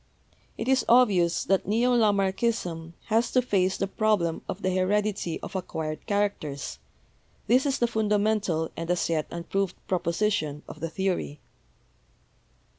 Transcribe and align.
It 0.57 0.67
is 0.67 0.83
obvious 0.89 1.43
that 1.43 1.67
neo 1.67 1.93
Lamarckism 1.95 2.93
has 3.05 3.29
to 3.33 3.39
face 3.43 3.77
the 3.77 3.85
problem 3.85 4.41
of 4.49 4.63
the 4.63 4.71
heredity 4.73 5.39
of 5.43 5.55
acquired 5.55 6.07
characters— 6.07 6.79
this 7.47 7.67
is 7.67 7.77
the 7.77 7.85
fundamental 7.85 8.71
and 8.75 8.89
as 8.89 9.09
yet 9.11 9.27
unproved 9.29 9.75
proposition 9.85 10.63
of 10.67 10.79
the 10.79 10.89
theory. 10.89 11.39